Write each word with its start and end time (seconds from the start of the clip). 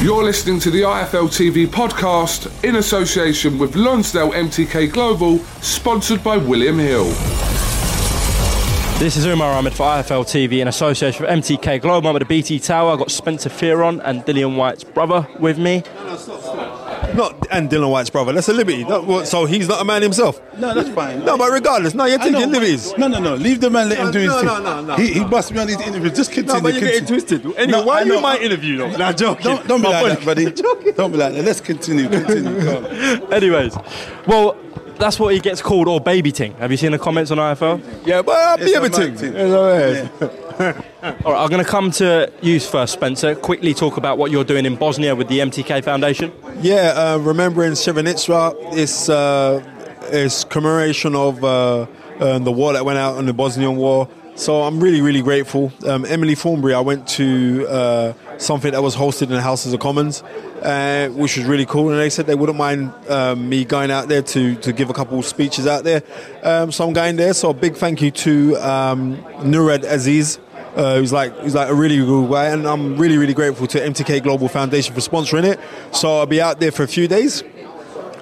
You're 0.00 0.22
listening 0.22 0.60
to 0.60 0.70
the 0.70 0.82
IFL 0.82 1.26
TV 1.26 1.66
podcast 1.66 2.46
in 2.62 2.76
association 2.76 3.58
with 3.58 3.74
Lonsdale 3.74 4.30
MTK 4.30 4.92
Global, 4.92 5.38
sponsored 5.60 6.22
by 6.22 6.36
William 6.36 6.78
Hill. 6.78 7.06
This 9.00 9.16
is 9.16 9.26
Umar 9.26 9.52
Ahmed 9.54 9.74
for 9.74 9.82
IFL 9.82 10.24
TV 10.24 10.60
in 10.60 10.68
association 10.68 11.22
with 11.26 11.32
MTK 11.32 11.82
Global. 11.82 12.10
I'm 12.10 12.14
at 12.14 12.20
the 12.20 12.26
BT 12.26 12.60
Tower. 12.60 12.92
I've 12.92 12.98
got 13.00 13.10
Spencer 13.10 13.50
Fearon 13.50 14.00
and 14.04 14.22
Dillian 14.22 14.54
Whyte's 14.54 14.84
brother 14.84 15.26
with 15.40 15.58
me. 15.58 15.82
Not 17.14 17.46
and 17.50 17.68
Dillian 17.70 17.90
Whyte's 17.90 18.10
brother. 18.10 18.32
That's 18.32 18.48
a 18.48 18.52
liberty. 18.52 18.84
No, 18.84 19.02
what, 19.02 19.26
so 19.26 19.44
he's 19.46 19.68
not 19.68 19.80
a 19.80 19.84
man 19.84 20.02
himself. 20.02 20.40
No, 20.58 20.74
that's 20.74 20.88
fine. 20.90 21.24
No, 21.24 21.36
but 21.36 21.50
regardless, 21.50 21.94
no, 21.94 22.04
you're 22.04 22.18
taking 22.18 22.50
liberties. 22.50 22.92
No, 22.98 23.08
no, 23.08 23.18
no. 23.18 23.34
Leave 23.34 23.60
the 23.60 23.70
man. 23.70 23.88
Let 23.88 23.98
him 23.98 24.10
do 24.10 24.18
his 24.20 24.28
No, 24.28 24.36
thing. 24.38 24.46
no, 24.46 24.60
no, 24.60 24.82
no. 24.82 24.96
He, 24.96 25.14
he 25.14 25.24
busts 25.24 25.50
me 25.50 25.58
on 25.60 25.66
these 25.66 25.80
interviews. 25.80 26.12
Just 26.16 26.32
continue. 26.32 26.54
No, 26.54 26.60
but 26.62 26.74
you're 26.74 26.82
getting 26.82 27.06
twisted. 27.06 27.44
Anyway, 27.44 27.66
No, 27.66 27.84
why 27.84 28.02
are 28.02 28.06
you 28.06 28.20
my 28.20 28.38
interview 28.38 28.76
though? 28.78 28.90
Nah, 28.96 29.12
joking. 29.12 29.44
Don't, 29.44 29.66
don't 29.66 29.82
be 29.82 29.88
like 29.88 30.24
buddy. 30.24 30.44
that, 30.46 30.56
buddy. 30.62 30.92
Don't 30.92 31.10
be 31.12 31.18
like 31.18 31.34
that. 31.34 31.44
Let's 31.44 31.60
continue. 31.60 32.08
Continue. 32.08 32.60
Anyways, 33.32 33.76
well, 34.26 34.56
that's 34.98 35.18
what 35.20 35.32
he 35.34 35.40
gets 35.40 35.62
called, 35.62 35.88
or 35.88 36.00
baby 36.00 36.32
ting. 36.32 36.54
Have 36.54 36.70
you 36.70 36.76
seen 36.76 36.92
the 36.92 36.98
comments 36.98 37.30
on 37.30 37.38
IFL? 37.38 38.06
Yeah, 38.06 38.22
but 38.22 38.36
I'll 38.36 38.56
be 38.56 38.64
It's 38.64 38.72
a 38.72 38.76
everything. 38.76 39.10
mad 39.10 39.18
thing. 39.18 39.34
It's 39.36 40.20
all 40.20 40.72
right. 40.72 41.24
All 41.24 41.32
right, 41.32 41.42
I'm 41.44 41.48
going 41.48 41.64
to 41.64 41.70
come 41.70 41.90
to 41.92 42.32
you 42.42 42.58
first, 42.58 42.94
Spencer. 42.94 43.34
Quickly 43.36 43.74
talk 43.74 43.96
about 43.96 44.18
what 44.18 44.30
you're 44.30 44.44
doing 44.44 44.66
in 44.66 44.74
Bosnia 44.76 45.14
with 45.14 45.28
the 45.28 45.38
MTK 45.38 45.84
Foundation. 45.84 46.32
Yeah, 46.60 46.92
uh, 46.96 47.18
remembering 47.18 47.72
Srebrenica, 47.72 48.54
it's, 48.76 49.08
uh, 49.08 49.62
it's 50.10 50.42
commemoration 50.44 51.14
of 51.14 51.42
uh, 51.44 51.86
uh, 52.18 52.38
the 52.40 52.50
war 52.50 52.72
that 52.72 52.84
went 52.84 52.98
out 52.98 53.18
in 53.18 53.26
the 53.26 53.32
Bosnian 53.32 53.76
War. 53.76 54.08
So 54.34 54.62
I'm 54.62 54.80
really, 54.80 55.00
really 55.00 55.22
grateful. 55.22 55.72
Um, 55.86 56.04
Emily 56.04 56.34
Thornberry, 56.34 56.74
I 56.74 56.80
went 56.80 57.06
to 57.10 57.66
uh, 57.68 58.12
something 58.38 58.72
that 58.72 58.82
was 58.82 58.96
hosted 58.96 59.22
in 59.22 59.30
the 59.30 59.42
Houses 59.42 59.72
of 59.72 59.80
Commons, 59.80 60.22
uh, 60.62 61.08
which 61.12 61.36
was 61.36 61.46
really 61.46 61.66
cool. 61.66 61.90
And 61.90 61.98
they 61.98 62.10
said 62.10 62.26
they 62.26 62.34
wouldn't 62.34 62.58
mind 62.58 62.92
um, 63.08 63.48
me 63.48 63.64
going 63.64 63.90
out 63.90 64.08
there 64.08 64.22
to, 64.22 64.54
to 64.56 64.72
give 64.72 64.90
a 64.90 64.94
couple 64.94 65.22
speeches 65.22 65.66
out 65.66 65.84
there. 65.84 66.02
Um, 66.42 66.72
so 66.72 66.86
I'm 66.86 66.92
going 66.92 67.16
there. 67.16 67.34
So 67.34 67.50
a 67.50 67.54
big 67.54 67.76
thank 67.76 68.00
you 68.00 68.10
to 68.10 68.56
um, 68.56 69.16
Nurad 69.42 69.84
Aziz. 69.84 70.38
Uh, 70.76 71.00
he's 71.00 71.12
like 71.12 71.36
he's 71.40 71.54
like 71.54 71.68
a 71.68 71.74
really 71.74 71.96
good 71.96 72.30
guy, 72.30 72.46
and 72.46 72.66
I'm 72.66 72.96
really 72.96 73.18
really 73.18 73.34
grateful 73.34 73.66
to 73.68 73.80
MTK 73.80 74.22
Global 74.22 74.48
Foundation 74.48 74.94
for 74.94 75.00
sponsoring 75.00 75.44
it. 75.44 75.58
So 75.92 76.18
I'll 76.18 76.26
be 76.26 76.40
out 76.40 76.60
there 76.60 76.70
for 76.70 76.84
a 76.84 76.88
few 76.88 77.08
days. 77.08 77.42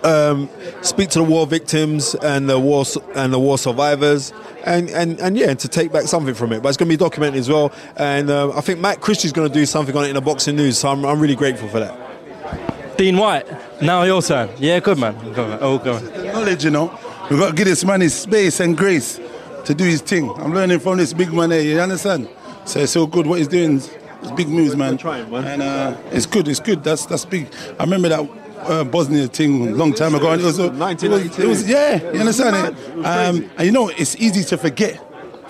Um, 0.07 0.49
speak 0.83 1.09
to 1.11 1.19
the 1.19 1.25
war 1.25 1.49
victims 1.49 2.15
and 2.15 2.49
the 2.49 2.61
war 2.61 2.85
and 3.17 3.33
the 3.33 3.41
war 3.41 3.59
survivors, 3.59 4.33
and, 4.65 4.89
and, 4.91 5.19
and 5.19 5.37
yeah, 5.37 5.53
to 5.55 5.69
take 5.69 5.91
back 5.91 6.05
something 6.05 6.33
from 6.33 6.53
it. 6.53 6.63
But 6.63 6.69
it's 6.69 6.77
going 6.77 6.89
to 6.89 6.93
be 6.93 6.97
documented 6.97 7.41
as 7.41 7.49
well. 7.49 7.73
And 7.97 8.31
uh, 8.31 8.57
I 8.57 8.61
think 8.61 8.79
Matt 8.79 9.01
Christie's 9.01 9.33
going 9.33 9.49
to 9.49 9.53
do 9.53 9.67
something 9.67 9.97
on 9.97 10.05
it 10.05 10.09
in 10.09 10.15
the 10.15 10.21
boxing 10.21 10.55
news. 10.55 10.79
So 10.79 10.91
I'm, 10.91 11.05
I'm 11.05 11.19
really 11.19 11.35
grateful 11.35 11.69
for 11.69 11.81
that. 11.81 12.97
Dean 12.97 13.17
Whyte, 13.17 13.47
now 13.83 14.05
your 14.05 14.23
turn. 14.23 14.49
Yeah, 14.59 14.79
good 14.79 14.99
man. 14.99 15.15
Good 15.35 15.49
man. 15.49 15.59
Oh, 15.61 15.79
good 15.79 16.03
man. 16.03 16.27
Knowledge, 16.33 16.65
you 16.65 16.71
know. 16.71 16.97
We've 17.29 17.41
got 17.41 17.51
to 17.51 17.55
give 17.57 17.67
this 17.67 17.85
man 17.85 18.01
his 18.01 18.15
space 18.15 18.61
and 18.61 18.79
grace 18.79 19.21
to 19.65 19.75
do 19.75 19.85
his 19.85 20.03
thing. 20.03 20.31
I'm 20.37 20.55
learning 20.55 20.79
from 20.79 20.99
this 20.99 21.13
big 21.13 21.33
man 21.33 21.51
here. 21.51 21.63
You 21.63 21.81
understand? 21.81 22.29
So 22.65 22.81
it's 22.81 22.93
so 22.93 23.07
good 23.07 23.27
what 23.27 23.39
he's 23.39 23.49
doing. 23.49 23.77
It's 23.77 24.31
big 24.37 24.49
moves, 24.49 24.77
man. 24.77 24.97
trying, 24.97 25.29
man. 25.31 25.45
And 25.45 25.63
uh, 25.63 25.97
it's 26.13 26.27
good. 26.27 26.47
It's 26.47 26.61
good. 26.61 26.85
That's 26.85 27.07
that's 27.07 27.25
big. 27.25 27.53
I 27.79 27.83
remember 27.83 28.09
that. 28.09 28.46
Uh, 28.59 28.85
Bosnia 28.85 29.29
thing 29.29 29.69
a 29.69 29.71
long 29.73 29.93
time 29.93 30.15
ago, 30.15 30.31
and 30.33 30.41
it 30.41 30.45
was, 30.45 30.59
a, 30.59 30.67
it 30.67 31.09
was, 31.09 31.39
it 31.39 31.47
was 31.47 31.69
yeah, 31.69 32.03
you 32.13 32.21
understand 32.21 32.77
it. 32.77 33.05
Um, 33.05 33.51
and 33.57 33.67
you 33.67 33.71
know, 33.71 33.89
it's 33.89 34.17
easy 34.17 34.43
to 34.45 34.57
forget 34.59 35.01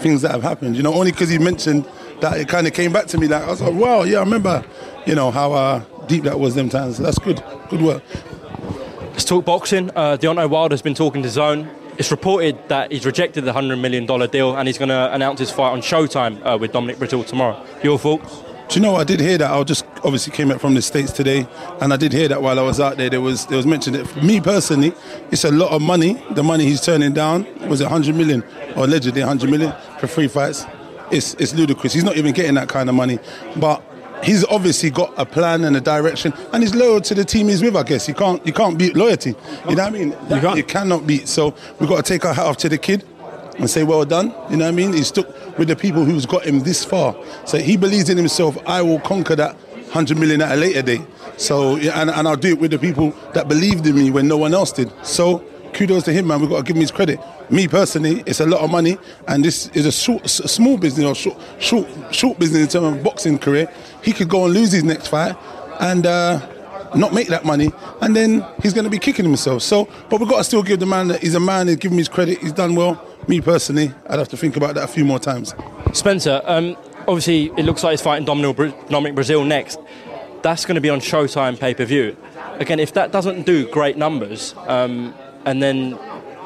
things 0.01 0.23
that 0.23 0.33
have 0.33 0.43
happened. 0.43 0.77
You 0.77 0.83
know, 0.83 0.93
only 0.93 1.13
because 1.13 1.31
he 1.31 1.39
mentioned 1.39 1.89
that 2.21 2.39
it 2.39 2.49
kind 2.49 2.67
of 2.67 2.75
came 2.75 2.93
back 2.93 3.07
to 3.07 3.19
me. 3.19 3.27
Like 3.27 3.45
I 3.45 3.51
was 3.51 3.63
like, 3.63 3.75
wow, 3.75 4.03
yeah, 4.03 4.19
I 4.19 4.21
remember. 4.21 4.65
You 5.07 5.15
know 5.15 5.31
how 5.31 5.53
uh, 5.53 5.85
deep 6.09 6.25
that 6.25 6.41
was 6.41 6.55
them 6.55 6.69
times. 6.69 6.99
That's 6.99 7.19
good, 7.19 7.43
good 7.71 7.81
work. 7.81 8.03
Let's 9.13 9.25
talk 9.25 9.45
boxing. 9.45 9.91
Uh, 9.91 10.17
Deontay 10.17 10.51
Wilder's 10.51 10.83
been 10.83 10.95
talking 10.95 11.23
to 11.23 11.29
DAZN. 11.29 11.71
It's 11.97 12.11
reported 12.11 12.59
that 12.69 12.93
he's 12.93 13.07
rejected 13.07 13.45
the 13.45 13.53
$100 13.53 13.81
million 13.81 14.05
deal 14.31 14.55
and 14.55 14.69
he's 14.69 14.77
going 14.77 14.91
to 14.91 15.15
announce 15.15 15.41
his 15.41 15.51
fight 15.51 15.71
on 15.71 15.81
Showtime 15.81 16.45
uh, 16.45 16.59
with 16.59 16.73
Dominic 16.73 16.99
Breazeale 16.99 17.27
tomorrow. 17.27 17.65
Your 17.83 17.99
thoughts? 17.99 18.43
Do 18.69 18.75
you 18.75 18.81
know? 18.81 18.97
I 18.97 19.05
did 19.05 19.21
hear 19.21 19.39
that. 19.39 19.51
I 19.51 19.63
just 19.63 19.87
obviously 20.07 20.33
came 20.33 20.49
back 20.49 20.61
from 20.61 20.75
the 20.75 20.83
states 20.83 21.11
today, 21.11 21.47
and 21.81 21.93
I 21.93 21.97
did 21.97 22.13
hear 22.13 22.29
that 22.29 22.41
while 22.41 22.59
I 22.61 22.63
was 22.63 22.79
out 22.79 22.97
there. 22.97 23.11
There 23.11 23.21
was 23.21 23.45
there 23.47 23.57
was 23.57 23.67
mentioned 23.67 23.97
that 23.97 24.07
for 24.07 24.21
me 24.21 24.41
personally, 24.41 24.93
it's 25.33 25.45
a 25.45 25.51
lot 25.51 25.73
of 25.73 25.83
money. 25.83 26.23
The 26.31 26.45
money 26.45 26.65
he's 26.65 26.81
turning 26.81 27.13
down 27.13 27.45
was 27.69 27.81
it 27.81 27.85
100 27.85 28.15
million 28.15 28.45
or 28.77 28.85
allegedly 28.85 29.21
100 29.21 29.51
million 29.51 29.75
for 29.99 30.07
free 30.07 30.29
fights. 30.29 30.65
It's 31.11 31.35
it's 31.35 31.55
ludicrous. 31.55 31.93
He's 31.93 32.05
not 32.05 32.17
even 32.17 32.33
getting 32.33 32.55
that 32.55 32.69
kind 32.69 32.89
of 32.89 32.95
money, 32.95 33.19
but. 33.57 33.83
He's 34.25 34.47
obviously 34.47 34.89
got 34.89 35.13
a 35.19 35.27
plan 35.27 35.63
and 35.65 35.77
a 35.77 35.81
direction, 35.81 36.33
and 36.55 36.63
he's 36.63 36.75
loyal 36.75 37.03
to 37.03 37.15
the 37.15 37.23
team 37.23 37.49
he's 37.49 37.63
with. 37.63 37.77
I 37.77 37.83
guess 37.83 38.09
you 38.09 38.15
can't 38.15 38.45
you 38.47 38.53
can't 38.53 38.79
beat 38.79 38.97
loyalty. 38.97 39.35
You 39.69 39.77
know 39.77 39.85
what 39.85 39.89
I 39.89 39.91
mean? 39.91 40.09
You, 40.09 40.41
can't. 40.41 40.57
you 40.57 40.65
cannot 40.65 41.07
beat. 41.07 41.29
So 41.29 41.55
we've 41.79 41.89
got 41.89 42.03
to 42.03 42.03
take 42.03 42.25
our 42.25 42.33
hat 42.33 42.47
off 42.47 42.57
to 42.59 42.71
the 42.71 42.79
kid 42.79 43.05
and 43.59 43.69
say 43.69 43.85
well 43.85 44.07
done. 44.07 44.35
You 44.51 44.57
know 44.57 44.65
what 44.65 44.71
I 44.71 44.71
mean? 44.71 44.95
He 44.95 45.03
stuck 45.03 45.59
with 45.59 45.69
the 45.69 45.77
people 45.77 46.03
who's 46.03 46.25
got 46.25 46.45
him 46.45 46.61
this 46.61 46.83
far. 46.83 47.15
So 47.45 47.59
he 47.59 47.77
believes 47.77 48.09
in 48.09 48.17
himself. 48.17 48.57
I 48.67 48.81
will 48.81 49.01
conquer 49.01 49.37
that 49.37 49.55
hundred 49.91 50.19
million 50.19 50.43
at 50.43 50.53
a 50.53 50.57
later 50.57 50.83
date. 50.83 51.03
So 51.37 51.77
yeah, 51.77 52.01
and, 52.01 52.11
and 52.11 52.27
I'll 52.27 52.37
do 52.37 52.49
it 52.49 52.59
with 52.59 52.71
the 52.71 52.79
people 52.79 53.11
that 53.35 53.49
believed 53.49 53.87
in 53.87 53.95
me 53.95 54.11
when 54.11 54.29
no 54.29 54.37
one 54.37 54.55
else 54.55 54.73
did. 54.73 54.91
So 55.05 55.45
kudos 55.75 56.05
to 56.05 56.13
him, 56.13 56.27
man. 56.27 56.41
We've 56.41 56.51
got 56.51 56.59
to 56.59 56.63
give 56.63 56.77
him 56.77 56.81
his 56.81 56.91
credit. 56.91 57.21
Me 57.51 57.69
personally, 57.69 58.23
it's 58.27 58.41
a 58.41 58.47
lot 58.47 58.63
of 58.63 58.71
money, 58.71 58.99
and 59.29 59.45
this 59.45 59.69
is 59.69 59.87
a 59.87 59.93
short, 59.93 60.29
small 60.29 60.77
business 60.79 61.05
or 61.05 61.15
short, 61.15 61.41
short, 61.61 62.15
short 62.15 62.39
business 62.39 62.63
in 62.63 62.69
terms 62.69 62.97
of 62.97 63.05
boxing 63.05 63.39
career. 63.39 63.71
He 64.03 64.13
could 64.13 64.29
go 64.29 64.47
and 64.47 64.55
lose 64.55 64.73
his 64.73 64.85
next 64.85 65.09
fight, 65.09 65.37
and. 65.81 66.07
Uh, 66.07 66.53
not 66.95 67.13
make 67.13 67.29
that 67.29 67.45
money, 67.45 67.71
and 68.01 68.15
then 68.15 68.45
he's 68.63 68.73
going 68.73 68.85
to 68.85 68.91
be 68.91 68.99
kicking 68.99 69.25
himself. 69.25 69.63
So, 69.63 69.89
but 70.09 70.21
we've 70.21 70.29
got 70.29 70.39
to 70.39 70.45
still 70.45 70.63
give 70.63 70.81
the 70.81 70.87
man 70.87 71.09
that 71.09 71.21
he's 71.21 71.35
a 71.35 71.41
man. 71.41 71.69
He's 71.69 71.77
give 71.77 71.93
him 71.93 71.99
his 71.99 72.09
credit. 72.09 72.39
He's 72.39 72.53
done 72.53 72.75
well. 72.75 73.05
Me 73.29 73.41
personally, 73.41 73.93
I'd 74.09 74.19
have 74.19 74.29
to 74.29 74.37
think 74.37 74.57
about 74.57 74.77
that 74.77 74.85
a 74.85 74.87
few 74.87 75.05
more 75.05 75.19
times. 75.19 75.55
Spencer, 75.93 76.41
um, 76.45 76.77
obviously 77.09 77.47
it 77.57 77.65
looks 77.65 77.83
like 77.83 77.93
he's 77.93 78.03
fighting 78.03 78.25
Dominic, 78.25 78.57
Bra- 78.57 78.73
Dominic 78.89 79.15
Breazeale 79.15 79.47
next. 79.47 79.79
That's 80.43 80.65
going 80.65 80.77
to 80.77 80.81
be 80.81 80.91
on 80.91 81.01
Showtime 81.01 81.59
pay 81.59 81.75
per 81.75 81.85
view. 81.85 82.17
Again, 82.59 82.81
if 82.81 82.93
that 82.95 83.13
doesn't 83.13 83.45
do 83.45 83.69
great 83.71 83.97
numbers, 83.97 84.55
um, 84.67 85.15
and 85.45 85.63
then 85.63 85.93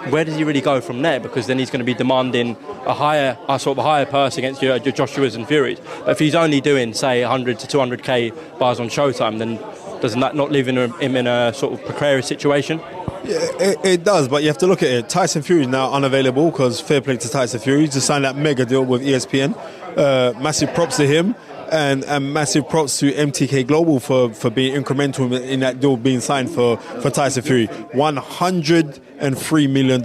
where 0.08 0.24
does 0.24 0.36
he 0.36 0.44
really 0.44 0.60
go 0.60 0.80
from 0.80 1.02
there? 1.02 1.20
Because 1.20 1.46
then 1.46 1.58
he's 1.58 1.70
going 1.70 1.80
to 1.80 1.84
be 1.84 1.94
demanding 1.94 2.56
a 2.86 2.94
higher, 2.94 3.36
a 3.48 3.58
sort 3.58 3.78
of 3.78 3.84
higher 3.84 4.06
purse 4.06 4.38
against 4.38 4.62
your, 4.62 4.76
your 4.78 4.92
Joshua's 4.92 5.34
and 5.34 5.46
Furies. 5.46 5.78
But 6.00 6.10
if 6.10 6.18
he's 6.18 6.34
only 6.34 6.60
doing 6.60 6.94
say 6.94 7.20
100 7.22 7.58
to 7.58 7.66
200k 7.66 8.58
bars 8.58 8.80
on 8.80 8.88
Showtime, 8.88 9.38
then 9.38 9.56
doesn't 10.00 10.20
that 10.20 10.34
not 10.34 10.50
leave 10.50 10.66
him 10.66 10.78
in 10.78 11.26
a 11.26 11.52
sort 11.52 11.74
of 11.74 11.84
precarious 11.84 12.26
situation? 12.26 12.80
Yeah, 13.24 13.38
it, 13.60 13.78
it 13.84 14.04
does, 14.04 14.28
but 14.28 14.42
you 14.42 14.48
have 14.48 14.58
to 14.58 14.66
look 14.66 14.82
at 14.82 14.90
it. 14.90 15.08
Tyson 15.08 15.42
Fury 15.42 15.62
is 15.62 15.68
now 15.68 15.92
unavailable 15.92 16.50
because 16.50 16.80
fair 16.80 17.00
play 17.00 17.16
to 17.16 17.28
Tyson 17.28 17.60
Fury 17.60 17.86
to 17.88 18.00
sign 18.00 18.22
that 18.22 18.36
mega 18.36 18.64
deal 18.64 18.84
with 18.84 19.02
ESPN. 19.02 19.56
Uh, 19.96 20.32
massive 20.40 20.72
props 20.74 20.96
to 20.96 21.06
him. 21.06 21.34
and, 21.70 22.04
and 22.06 22.32
massive 22.34 22.68
props 22.68 22.98
to 22.98 23.12
MTK 23.12 23.64
Global 23.66 24.00
for, 24.00 24.32
for 24.34 24.50
being 24.50 24.74
incremental 24.82 25.40
in- 25.40 25.60
that 25.60 25.78
deal 25.78 25.96
being 25.96 26.18
signed 26.20 26.50
for, 26.50 26.78
for 26.78 27.10
Tyson 27.10 27.42
Fury. 27.44 27.68
$103 27.68 29.70
million. 29.70 30.02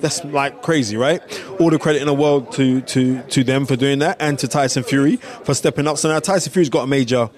That's 0.00 0.24
like 0.24 0.62
crazy, 0.62 0.96
right? 0.96 1.20
All 1.60 1.70
the 1.70 1.78
credit 1.78 2.02
in 2.02 2.06
the 2.06 2.14
world 2.14 2.52
to, 2.52 2.80
to, 2.82 3.22
to 3.22 3.44
them 3.44 3.64
for 3.66 3.76
doing 3.76 4.00
that 4.00 4.16
and 4.20 4.38
to 4.40 4.48
Tyson 4.48 4.82
Fury 4.82 5.16
for 5.16 5.54
stepping 5.54 5.86
up. 5.86 5.96
So 5.98 6.08
now 6.10 6.18
Tyson 6.20 6.52
Fury's 6.52 6.68
got 6.70 6.82
a 6.82 6.86
major 6.86 7.30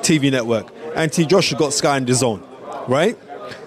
TV 0.00 0.30
network. 0.30 0.68
And 0.94 1.12
T. 1.12 1.24
Josh 1.26 1.50
has 1.50 1.58
got 1.58 1.72
Sky 1.72 1.96
and 1.96 2.06
DAZN, 2.06 2.88
right? 2.88 3.16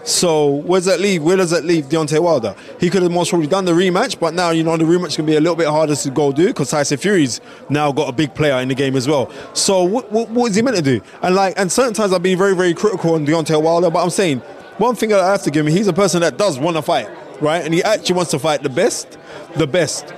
So 0.03 0.47
where 0.47 0.79
does 0.79 0.85
that 0.85 0.99
leave? 0.99 1.23
Where 1.23 1.37
does 1.37 1.51
that 1.51 1.63
leave 1.63 1.85
Deontay 1.85 2.19
Wilder? 2.19 2.55
He 2.79 2.89
could 2.89 3.03
have 3.03 3.11
most 3.11 3.29
probably 3.29 3.47
done 3.47 3.65
the 3.65 3.71
rematch, 3.71 4.19
but 4.19 4.33
now 4.33 4.51
you 4.51 4.63
know 4.63 4.77
the 4.77 4.83
rematch 4.83 5.15
can 5.15 5.25
be 5.25 5.35
a 5.35 5.39
little 5.39 5.55
bit 5.55 5.67
harder 5.67 5.95
to 5.95 6.09
go 6.09 6.31
do 6.31 6.47
because 6.47 6.71
Tyson 6.71 6.97
Fury's 6.97 7.41
now 7.69 7.91
got 7.91 8.09
a 8.09 8.11
big 8.11 8.33
player 8.33 8.59
in 8.61 8.67
the 8.67 8.75
game 8.75 8.95
as 8.95 9.07
well. 9.07 9.31
So 9.53 9.83
what, 9.83 10.11
what, 10.11 10.29
what 10.29 10.49
is 10.49 10.55
he 10.55 10.61
meant 10.61 10.77
to 10.77 10.83
do? 10.83 11.01
And 11.21 11.35
like, 11.35 11.53
and 11.57 11.71
certain 11.71 11.93
times 11.93 12.13
I've 12.13 12.23
been 12.23 12.37
very 12.37 12.55
very 12.55 12.73
critical 12.73 13.15
on 13.15 13.25
Deontay 13.25 13.61
Wilder, 13.61 13.89
but 13.89 14.03
I'm 14.03 14.09
saying 14.09 14.41
one 14.77 14.95
thing 14.95 15.13
I 15.13 15.27
have 15.27 15.43
to 15.43 15.51
give 15.51 15.67
him, 15.67 15.71
he's 15.71 15.87
a 15.87 15.93
person 15.93 16.21
that 16.21 16.37
does 16.37 16.57
want 16.57 16.75
to 16.77 16.81
fight, 16.81 17.07
right? 17.39 17.63
And 17.63 17.73
he 17.73 17.83
actually 17.83 18.15
wants 18.15 18.31
to 18.31 18.39
fight 18.39 18.63
the 18.63 18.69
best, 18.69 19.17
the 19.55 19.67
best, 19.67 20.09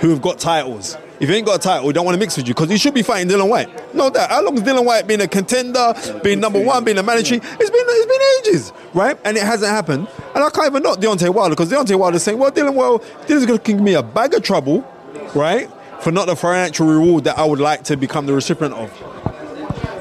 who 0.00 0.10
have 0.10 0.22
got 0.22 0.38
titles. 0.38 0.96
If 1.18 1.30
you 1.30 1.34
ain't 1.34 1.46
got 1.46 1.56
a 1.56 1.58
title, 1.58 1.86
we 1.86 1.92
don't 1.92 2.04
want 2.04 2.14
to 2.14 2.18
mix 2.18 2.36
with 2.36 2.46
you 2.46 2.54
because 2.54 2.68
he 2.68 2.76
should 2.76 2.92
be 2.92 3.02
fighting 3.02 3.28
Dillian 3.28 3.48
Whyte. 3.48 3.94
No 3.94 4.10
doubt. 4.10 4.30
How 4.30 4.42
long 4.42 4.54
has 4.56 4.62
Dillian 4.62 4.84
Whyte 4.84 5.06
been 5.06 5.20
a 5.22 5.28
contender, 5.28 5.94
being 6.22 6.40
number 6.40 6.62
one, 6.62 6.84
being 6.84 6.98
a 6.98 7.02
manager? 7.02 7.36
It's 7.36 7.42
been 7.42 7.56
it's 7.58 8.06
been 8.06 8.52
ages, 8.54 8.72
right? 8.92 9.18
And 9.24 9.36
it 9.36 9.42
hasn't 9.42 9.70
happened. 9.70 10.08
And 10.34 10.44
I 10.44 10.50
can't 10.50 10.66
even 10.66 10.82
knock 10.82 10.98
Deontay 10.98 11.32
Wilder 11.32 11.54
because 11.54 11.70
Deontay 11.70 11.98
Wilder's 11.98 12.22
saying, 12.22 12.38
well, 12.38 12.50
Dylan, 12.50 12.74
well, 12.74 12.98
Dylan's 12.98 13.46
going 13.46 13.58
to 13.58 13.64
give 13.64 13.80
me 13.80 13.94
a 13.94 14.02
bag 14.02 14.34
of 14.34 14.42
trouble, 14.42 14.86
right? 15.34 15.70
For 16.00 16.12
not 16.12 16.26
the 16.26 16.36
financial 16.36 16.86
reward 16.86 17.24
that 17.24 17.38
I 17.38 17.44
would 17.44 17.60
like 17.60 17.84
to 17.84 17.96
become 17.96 18.26
the 18.26 18.34
recipient 18.34 18.74
of. 18.74 18.92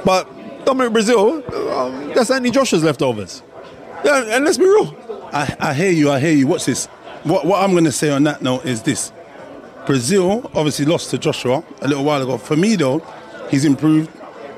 But 0.04 0.30
Dominic 0.66 0.94
Breazeale, 0.94 1.50
um, 1.72 2.10
that's 2.14 2.30
Anthony 2.30 2.52
Joshua's 2.52 2.84
leftovers. 2.84 3.42
Yeah, 4.04 4.36
and 4.36 4.44
let's 4.44 4.58
be 4.58 4.66
real. 4.66 4.96
I, 5.32 5.56
I 5.60 5.74
hear 5.74 5.92
you. 5.92 6.12
I 6.12 6.20
hear 6.20 6.34
you. 6.34 6.48
What's 6.48 6.66
this? 6.66 6.88
What, 7.24 7.46
what 7.46 7.64
I'm 7.64 7.72
going 7.72 7.86
to 7.86 7.92
say 7.92 8.12
on 8.12 8.24
that 8.24 8.42
note 8.42 8.66
is 8.66 8.84
this: 8.84 9.12
Breazeale 9.86 10.46
obviously 10.56 10.86
lost 10.86 11.12
to 11.12 11.18
Joshua 11.18 11.64
a 11.82 11.88
little 11.88 12.04
while 12.04 12.22
ago. 12.22 12.38
For 12.38 12.56
me, 12.56 12.76
though, 12.76 13.00
he's 13.50 13.66
improved. 13.66 14.10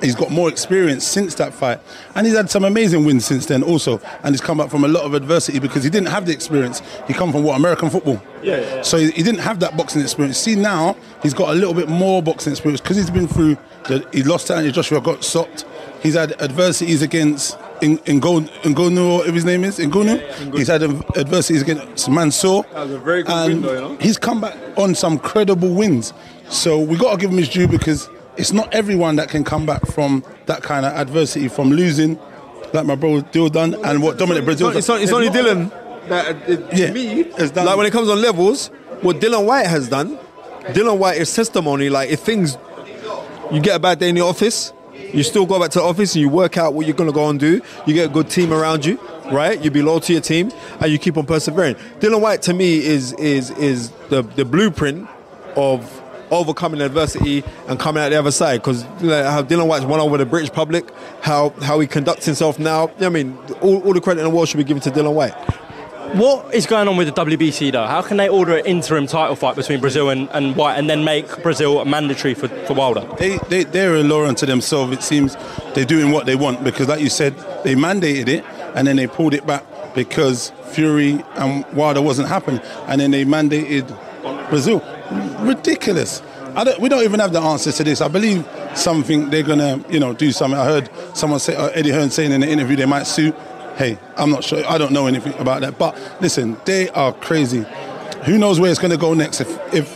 He's 0.02 0.16
got 0.16 0.30
more 0.30 0.48
experience 0.48 1.04
since 1.08 1.34
that 1.36 1.56
fight, 1.56 1.80
and 2.14 2.28
he's 2.28 2.36
had 2.36 2.52
some 2.52 2.64
amazing 2.64 3.04
wins 3.04 3.26
since 3.26 3.48
then 3.48 3.64
also. 3.64 4.00
And 4.24 4.36
he's 4.36 4.42
come 4.42 4.60
back 4.60 4.70
from 4.70 4.84
a 4.84 4.88
lot 4.88 5.06
of 5.06 5.16
adversity 5.16 5.58
because 5.58 5.84
he 5.84 5.90
didn't 5.90 6.10
have 6.10 6.28
the 6.28 6.32
experience. 6.32 6.84
He 7.08 7.14
come 7.14 7.32
from 7.32 7.44
what 7.44 7.56
American 7.56 7.90
football. 7.90 8.22
Yeah, 8.44 8.60
yeah. 8.60 8.82
So 8.84 8.98
he, 8.98 9.10
he 9.10 9.24
didn't 9.24 9.40
have 9.40 9.60
that 9.62 9.76
boxing 9.76 10.04
experience. 10.04 10.38
See 10.38 10.56
now, 10.56 10.96
he's 11.24 11.34
got 11.34 11.50
a 11.50 11.54
little 11.54 11.74
bit 11.74 11.90
more 11.90 12.22
boxing 12.22 12.54
experience 12.54 12.80
because 12.80 12.96
he's 12.98 13.10
been 13.10 13.28
through. 13.28 13.58
The, 13.86 14.08
he 14.14 14.22
lost 14.22 14.48
to 14.48 14.54
Anthony 14.54 14.72
Joshua, 14.72 15.02
got 15.02 15.24
stopped. 15.24 15.66
He's 16.04 16.14
had 16.14 16.40
adversities 16.42 17.02
against 17.02 17.58
in 17.82 17.98
Ngonu, 18.00 18.48
Ngonu, 18.64 19.18
whatever 19.18 19.34
his 19.36 19.46
name 19.46 19.64
is, 19.64 19.78
Ngonu. 19.78 20.56
He's 20.58 20.68
had 20.68 20.84
adversities 20.84 21.62
against 21.62 22.10
Mansour. 22.10 22.64
That 22.74 22.84
was 22.84 22.92
a 22.92 23.00
very 23.00 23.24
good 23.24 23.32
and 23.32 23.54
win 23.54 23.62
though, 23.62 23.74
you 23.74 23.82
know? 23.82 23.98
He's 23.98 24.18
come 24.18 24.42
back 24.42 24.56
on 24.78 24.96
some 24.96 25.20
credible 25.20 25.74
wins. 25.74 26.14
So 26.50 26.80
we 26.80 26.98
got 26.98 27.12
to 27.12 27.18
give 27.18 27.32
him 27.32 27.38
his 27.38 27.50
due 27.50 27.68
because 27.68 28.10
it's 28.38 28.54
not 28.54 28.74
everyone 28.74 29.16
that 29.18 29.30
can 29.30 29.44
come 29.44 29.66
back 29.66 29.86
from 29.88 30.24
that 30.46 30.64
kind 30.64 30.86
of 30.86 30.94
adversity, 30.94 31.48
from 31.48 31.70
losing, 31.72 32.18
like 32.74 32.86
my 32.86 32.96
bro 32.96 33.22
Dill 33.22 33.50
done, 33.50 33.76
and 33.86 34.02
what 34.02 34.18
Dominic 34.18 34.44
Breazeale. 34.46 34.76
It's, 34.76 34.88
not, 34.88 35.02
it's 35.02 35.12
only 35.12 35.30
Dylan 35.30 35.70
that, 36.10 36.36
uh, 36.36 36.40
it, 36.52 36.78
Yeah, 36.78 36.92
me, 36.92 37.24
has 37.38 37.52
done- 37.52 37.66
like 37.66 37.78
when 37.78 37.86
it 37.86 37.92
comes 37.92 38.10
on 38.10 38.22
levels, 38.22 38.68
what 39.02 39.20
Dillian 39.20 39.46
Whyte 39.46 39.68
has 39.68 39.90
done, 39.90 40.18
Dillian 40.68 40.98
Whyte 40.98 41.18
is 41.18 41.34
testimony. 41.34 41.90
Like 41.90 42.10
if 42.10 42.22
things, 42.22 42.58
you 43.52 43.62
get 43.62 43.76
a 43.76 43.80
bad 43.80 44.00
day 44.00 44.10
in 44.10 44.16
the 44.16 44.22
office, 44.22 44.74
you 45.14 45.24
still 45.24 45.46
go 45.46 45.60
back 45.60 45.72
to 45.72 45.80
the 45.80 45.86
office 45.86 46.16
and 46.16 46.22
you 46.22 46.30
work 46.30 46.58
out 46.58 46.74
what 46.74 46.86
you're 46.86 46.96
gonna 46.96 47.12
go 47.12 47.30
and 47.30 47.40
do. 47.40 47.62
You 47.86 47.94
get 47.94 48.10
a 48.10 48.14
good 48.14 48.30
team 48.30 48.54
around 48.54 48.86
you, 48.86 49.00
right? 49.32 49.60
You 49.64 49.72
be 49.72 49.82
loyal 49.82 50.00
to 50.02 50.14
your 50.14 50.22
team 50.22 50.52
and 50.80 50.92
you 50.92 50.98
keep 50.98 51.18
on 51.18 51.26
persevering. 51.26 51.76
Dillian 52.00 52.22
Whyte 52.22 52.42
to 52.44 52.54
me 52.54 52.78
is 52.78 53.14
is 53.14 53.52
is 53.52 53.90
the 54.10 54.22
the 54.22 54.46
blueprint 54.46 55.08
of 55.56 56.02
overcoming 56.30 56.82
adversity 56.82 57.44
and 57.68 57.80
coming 57.80 58.04
out 58.04 58.10
the 58.10 58.20
other 58.20 58.32
side 58.32 58.62
because 58.62 58.84
like, 59.02 59.26
how 59.26 59.42
Dillian 59.44 59.68
Whyte's 59.68 59.86
won 59.86 60.00
over 60.00 60.18
the 60.18 60.26
British 60.26 60.52
public, 60.52 60.90
how 61.22 61.50
how 61.62 61.80
he 61.80 61.88
conducts 61.88 62.26
himself 62.26 62.60
now. 62.60 62.92
I 63.00 63.10
mean, 63.10 63.38
all, 63.62 63.82
all 63.84 63.94
the 63.94 64.02
credit 64.02 64.22
in 64.22 64.26
the 64.26 64.36
world 64.36 64.50
should 64.50 64.58
be 64.58 64.64
given 64.64 64.82
to 64.84 64.92
Dillian 64.92 65.14
Whyte. 65.14 65.34
What 66.14 66.54
is 66.54 66.66
going 66.66 66.88
on 66.88 66.96
with 66.96 67.14
the 67.14 67.26
WBC 67.26 67.74
though? 67.74 67.86
How 67.86 68.02
can 68.02 68.18
they 68.18 68.30
order 68.30 68.58
an 68.58 68.66
interim 68.66 69.08
title 69.08 69.36
fight 69.36 69.56
between 69.56 69.80
Breazeale 69.80 70.12
and, 70.12 70.30
and 70.32 70.56
Whyte 70.56 70.78
and 70.78 70.90
then 70.90 71.04
make 71.04 71.28
Breazeale 71.28 71.86
mandatory 71.86 72.34
for, 72.34 72.48
for 72.66 72.74
Wilder? 72.74 73.02
They, 73.18 73.38
they, 73.50 73.66
they're 73.66 73.96
a 73.96 74.04
law 74.04 74.26
unto 74.26 74.46
themselves. 74.46 74.94
It 74.94 75.04
seems 75.04 75.36
they're 75.76 75.86
doing 75.86 76.12
what 76.12 76.26
they 76.26 76.36
want 76.36 76.64
because, 76.64 76.88
like 76.88 77.02
you 77.02 77.10
said, 77.10 77.36
they 77.64 77.76
mandated 77.76 78.30
it 78.30 78.46
and 78.76 78.88
then 78.88 78.96
they 78.96 79.08
pulled 79.08 79.34
it 79.34 79.46
back 79.46 79.64
because 79.96 80.52
Fury 80.68 81.24
and 81.36 81.66
Wilder 81.74 82.02
wasn't 82.02 82.28
happening, 82.28 82.62
and 82.88 83.02
then 83.02 83.12
they 83.12 83.26
mandated 83.26 83.88
Breazeale. 84.50 85.46
Ridiculous. 85.46 86.22
I 86.56 86.64
don't, 86.64 86.80
we 86.80 86.90
don't 86.90 87.04
even 87.04 87.20
have 87.20 87.34
the 87.34 87.42
answers 87.42 87.78
to 87.78 87.84
this. 87.84 88.02
I 88.02 88.08
believe 88.08 88.48
something 88.76 89.30
they're 89.30 89.44
gonna, 89.44 89.84
you 89.90 90.00
know, 90.00 90.14
do 90.14 90.32
something. 90.32 90.60
I 90.60 90.66
heard 90.66 90.90
someone 91.14 91.40
say, 91.40 91.56
uh, 91.56 91.68
Eddie 91.70 91.92
Hearn 91.92 92.10
saying 92.10 92.32
in 92.32 92.42
the 92.42 92.50
interview 92.50 92.76
they 92.76 92.86
might 92.86 93.04
sue. 93.04 93.34
Hey, 93.78 94.00
I'm 94.16 94.32
not 94.32 94.44
sure. 94.44 94.66
I 94.68 94.78
don't 94.80 94.92
know 94.92 95.06
anything 95.06 95.34
about 95.36 95.62
that. 95.62 95.78
But 95.78 95.98
listen, 96.20 96.58
they 96.66 96.90
are 96.90 97.14
crazy. 97.14 97.64
Who 98.26 98.38
knows 98.38 98.60
where 98.60 98.72
it's 98.72 98.80
gonna 98.80 98.98
go 98.98 99.14
next? 99.14 99.42
If, 99.42 99.74
if 99.74 99.96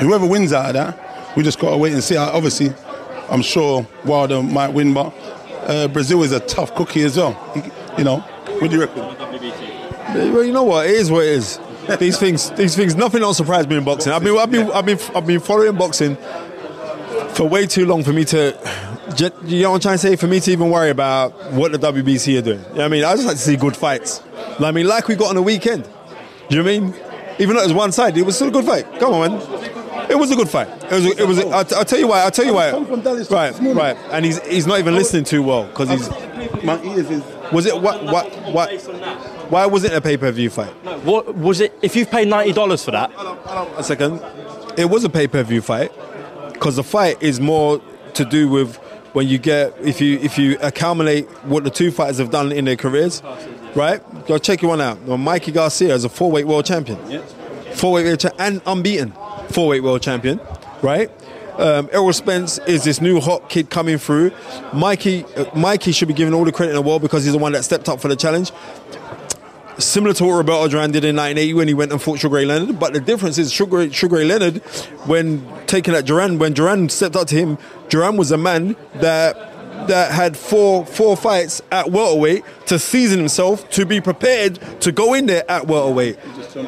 whoever 0.00 0.26
wins 0.26 0.52
out 0.52 0.68
of 0.68 0.74
that, 0.74 1.36
we 1.36 1.42
just 1.42 1.58
gotta 1.58 1.76
wait 1.76 1.92
and 1.92 2.02
see. 2.02 2.16
Obviously, 2.16 2.72
I'm 3.28 3.42
sure 3.42 3.86
Wilder 4.04 4.42
might 4.42 4.68
win, 4.68 4.94
but 4.94 5.08
uh, 5.64 5.88
Breazeale 5.88 6.24
is 6.24 6.32
a 6.32 6.40
tough 6.40 6.74
cookie 6.74 7.02
as 7.02 7.16
well. 7.16 7.32
You 7.98 8.04
know, 8.04 8.18
what 8.18 8.70
do 8.70 8.76
you 8.76 8.80
reckon? 8.80 9.02
Well, 10.32 10.42
you 10.42 10.52
know 10.52 10.64
what? 10.64 10.86
It 10.86 10.96
is 10.96 11.10
what 11.10 11.24
it 11.24 11.34
is. 11.34 11.60
these 11.98 12.18
things, 12.18 12.50
these 12.52 12.74
things, 12.74 12.96
nothing 12.96 13.22
else 13.22 13.36
surprised 13.36 13.68
me 13.68 13.76
in 13.76 13.84
boxing. 13.84 14.12
I've 14.12 14.24
been, 14.24 14.36
I've 14.38 14.50
been, 14.50 14.70
I've 14.72 14.86
been, 14.86 14.98
I've 15.14 15.26
been 15.26 15.40
following 15.40 15.76
boxing 15.76 16.16
for 17.34 17.48
way 17.48 17.66
too 17.66 17.86
long 17.86 18.02
for 18.02 18.12
me 18.12 18.24
to, 18.26 18.89
you 19.18 19.62
know 19.62 19.70
what 19.70 19.76
I'm 19.76 19.80
trying 19.80 19.94
to 19.94 19.98
say? 19.98 20.16
For 20.16 20.26
me 20.26 20.40
to 20.40 20.50
even 20.50 20.70
worry 20.70 20.90
about 20.90 21.52
what 21.52 21.72
the 21.72 21.78
WBC 21.78 22.38
are 22.38 22.42
doing. 22.42 22.58
You 22.58 22.64
know 22.64 22.74
what 22.74 22.84
I 22.84 22.88
mean? 22.88 23.04
I 23.04 23.14
just 23.14 23.26
like 23.26 23.36
to 23.36 23.42
see 23.42 23.56
good 23.56 23.76
fights. 23.76 24.22
I 24.58 24.72
mean, 24.72 24.86
like 24.86 25.08
we 25.08 25.16
got 25.16 25.28
on 25.28 25.34
the 25.34 25.42
weekend. 25.42 25.84
Do 25.84 26.56
you 26.56 26.62
know 26.62 26.64
what 26.64 26.76
I 26.76 26.80
mean? 26.80 26.94
Even 27.38 27.56
though 27.56 27.62
it 27.62 27.66
was 27.66 27.72
one 27.72 27.92
side, 27.92 28.16
it 28.16 28.22
was 28.22 28.36
still 28.36 28.48
a 28.48 28.50
good 28.50 28.64
fight. 28.64 28.86
Come 28.98 29.14
on, 29.14 29.30
man. 29.32 30.10
It 30.10 30.18
was 30.18 30.30
a 30.30 30.36
good 30.36 30.48
fight. 30.48 30.68
It 30.84 30.92
was. 30.92 31.06
It 31.06 31.26
was. 31.26 31.38
A, 31.38 31.46
I'll, 31.46 31.74
I'll 31.76 31.84
tell 31.84 31.98
you 31.98 32.08
why. 32.08 32.22
I'll 32.22 32.30
tell 32.30 32.44
you 32.44 32.54
why. 32.54 32.72
from 32.72 33.00
Dallas 33.00 33.30
Right, 33.30 33.56
right. 33.60 33.96
And 34.10 34.24
he's 34.24 34.44
he's 34.46 34.66
not 34.66 34.80
even 34.80 34.94
listening 34.94 35.24
too 35.24 35.42
well 35.42 35.66
because 35.66 35.88
he's. 35.88 36.10
My 36.64 36.82
ears 36.82 37.08
is. 37.10 37.22
Was 37.52 37.66
it 37.66 37.80
what 37.80 38.04
what 38.04 38.30
what? 38.52 38.70
Why 39.50 39.66
wasn't 39.66 39.92
it 39.94 39.96
a 39.96 40.00
pay 40.00 40.16
per 40.16 40.30
view 40.32 40.50
fight? 40.50 40.70
What 41.04 41.34
was 41.36 41.60
it? 41.60 41.76
If 41.80 41.94
you've 41.94 42.10
paid 42.10 42.28
ninety 42.28 42.52
dollars 42.52 42.84
for 42.84 42.90
that, 42.90 43.12
Hold 43.12 43.28
on, 43.28 43.36
hold 43.46 43.68
on 43.68 43.78
A 43.78 43.82
second. 43.84 44.20
It 44.76 44.86
was 44.86 45.04
a 45.04 45.08
pay 45.08 45.28
per 45.28 45.42
view 45.42 45.62
fight 45.62 45.92
because 46.52 46.76
the 46.76 46.84
fight 46.84 47.22
is 47.22 47.40
more 47.40 47.80
to 48.14 48.24
do 48.24 48.48
with 48.48 48.78
when 49.12 49.28
you 49.28 49.38
get 49.38 49.74
if 49.80 50.00
you 50.00 50.18
if 50.18 50.38
you 50.38 50.58
accumulate 50.60 51.26
what 51.44 51.64
the 51.64 51.70
two 51.70 51.90
fighters 51.90 52.18
have 52.18 52.30
done 52.30 52.52
in 52.52 52.64
their 52.64 52.76
careers, 52.76 53.22
right? 53.74 54.00
Go 54.26 54.38
check 54.38 54.62
your 54.62 54.70
one 54.70 54.80
out. 54.80 55.00
Well, 55.02 55.18
Mikey 55.18 55.52
Garcia 55.52 55.94
is 55.94 56.04
a 56.04 56.08
four 56.08 56.30
weight 56.30 56.46
world 56.46 56.64
champion, 56.64 56.98
four 57.74 57.92
weight 57.92 58.24
and 58.38 58.62
unbeaten 58.66 59.12
four 59.50 59.68
weight 59.68 59.82
world 59.82 60.02
champion, 60.02 60.40
right? 60.82 61.10
Um, 61.58 61.90
Errol 61.92 62.12
Spence 62.12 62.58
is 62.66 62.84
this 62.84 63.02
new 63.02 63.20
hot 63.20 63.50
kid 63.50 63.68
coming 63.68 63.98
through. 63.98 64.32
Mikey, 64.72 65.24
uh, 65.36 65.44
Mikey 65.54 65.92
should 65.92 66.08
be 66.08 66.14
given 66.14 66.32
all 66.32 66.44
the 66.44 66.52
credit 66.52 66.70
in 66.70 66.76
the 66.76 66.82
world 66.82 67.02
because 67.02 67.24
he's 67.24 67.32
the 67.32 67.38
one 67.38 67.52
that 67.52 67.64
stepped 67.64 67.88
up 67.88 68.00
for 68.00 68.08
the 68.08 68.16
challenge 68.16 68.50
similar 69.84 70.14
to 70.14 70.24
what 70.24 70.32
Roberto 70.32 70.68
Duran 70.68 70.90
did 70.92 71.04
in 71.04 71.16
1980 71.16 71.54
when 71.54 71.68
he 71.68 71.74
went 71.74 71.92
and 71.92 72.00
fought 72.00 72.18
Sugar 72.18 72.36
Ray 72.36 72.44
Leonard. 72.44 72.78
But 72.78 72.92
the 72.92 73.00
difference 73.00 73.38
is 73.38 73.52
Sugar, 73.52 73.90
Sugar 73.92 74.16
Ray 74.16 74.24
Leonard, 74.24 74.58
when 75.06 75.46
taking 75.66 75.94
at 75.94 76.06
Duran, 76.06 76.38
when 76.38 76.52
Duran 76.52 76.88
stepped 76.88 77.16
up 77.16 77.28
to 77.28 77.34
him, 77.34 77.58
Duran 77.88 78.16
was 78.16 78.30
a 78.30 78.38
man 78.38 78.76
that 78.96 79.50
that 79.88 80.12
had 80.12 80.36
four 80.36 80.84
four 80.84 81.16
fights 81.16 81.62
at 81.72 81.90
welterweight 81.90 82.44
to 82.66 82.78
season 82.78 83.18
himself 83.18 83.68
to 83.70 83.86
be 83.86 84.00
prepared 84.00 84.58
to 84.80 84.92
go 84.92 85.14
in 85.14 85.26
there 85.26 85.50
at 85.50 85.66
welterweight. 85.66 86.18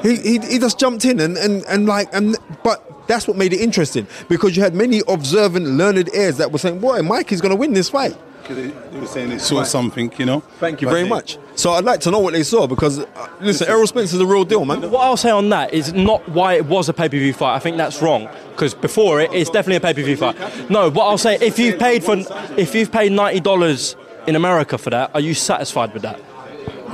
He, 0.02 0.16
he, 0.16 0.38
he 0.38 0.58
just 0.58 0.78
jumped 0.78 1.04
in 1.04 1.20
and, 1.20 1.36
and, 1.36 1.62
and 1.68 1.86
like 1.86 2.08
and 2.14 2.36
but 2.64 3.06
that's 3.06 3.28
what 3.28 3.36
made 3.36 3.52
it 3.52 3.60
interesting 3.60 4.06
because 4.28 4.56
you 4.56 4.62
had 4.62 4.74
many 4.74 5.02
observant, 5.08 5.66
learned 5.66 6.08
ears 6.14 6.38
that 6.38 6.52
were 6.52 6.58
saying, 6.58 6.80
"Boy, 6.80 7.02
Mikey's 7.02 7.40
going 7.40 7.50
to 7.50 7.56
win 7.56 7.72
this 7.72 7.90
fight." 7.90 8.16
Because 8.42 8.56
they, 8.56 8.66
they 8.90 9.00
were 9.00 9.06
saying 9.06 9.28
they 9.30 9.38
saw 9.38 9.62
something, 9.62 10.12
you 10.18 10.26
know. 10.26 10.40
Thank 10.58 10.80
you 10.80 10.86
But 10.88 10.92
very 10.92 11.04
they- 11.04 11.08
much. 11.08 11.38
So 11.54 11.72
I'd 11.72 11.84
like 11.84 12.00
to 12.00 12.10
know 12.10 12.18
what 12.18 12.32
they 12.32 12.42
saw 12.42 12.66
because 12.66 12.98
uh, 13.00 13.28
listen, 13.40 13.68
Errol 13.68 13.86
Spence 13.86 14.12
is 14.14 14.20
a 14.20 14.26
real 14.26 14.44
deal, 14.44 14.64
man. 14.64 14.90
what 14.90 15.02
I'll 15.04 15.16
say 15.18 15.30
on 15.30 15.48
that 15.50 15.72
is 15.74 15.92
not 15.92 16.26
why 16.30 16.54
it 16.54 16.64
was 16.66 16.88
a 16.88 16.92
pay 16.94 17.08
per 17.08 17.18
view 17.18 17.32
fight. 17.34 17.54
I 17.54 17.58
think 17.58 17.76
that's 17.76 18.00
wrong 18.02 18.28
because 18.52 18.72
before 18.74 19.20
it, 19.20 19.32
it's 19.34 19.50
definitely 19.50 19.76
a 19.76 19.80
pay 19.80 19.92
per 19.94 20.02
view 20.02 20.16
fight. 20.16 20.36
No, 20.70 20.90
what 20.90 21.04
I'll 21.04 21.18
say 21.18 21.34
if 21.40 21.58
you've 21.58 21.78
paid 21.78 22.02
for 22.04 22.16
if 22.56 22.74
you've 22.74 22.90
paid 22.90 23.12
ninety 23.12 23.40
dollars 23.40 23.96
in 24.26 24.34
America 24.34 24.78
for 24.78 24.90
that, 24.90 25.10
are 25.14 25.20
you 25.20 25.34
satisfied 25.34 25.92
with 25.92 26.02
that? 26.02 26.18